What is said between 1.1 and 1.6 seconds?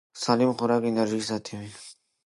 ساتي.